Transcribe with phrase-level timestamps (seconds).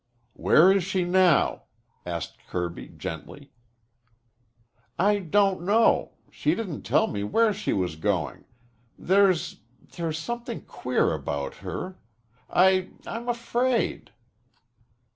[0.33, 1.65] "Where is she now?"
[2.07, 3.51] asked Kirby gently.
[4.97, 6.13] "I don't know.
[6.31, 8.45] She didn't tell me where she was going.
[8.97, 9.59] There's
[9.95, 11.99] there's something queer about her.
[12.49, 14.09] I I'm afraid."